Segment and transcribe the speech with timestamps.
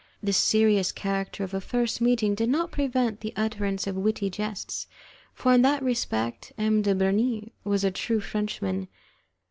[0.23, 4.87] The serious character of a first meeting did not prevent the utterance of witty jests,
[5.31, 6.81] for in that respect M.
[6.81, 8.87] de Bernis was a true Frenchman.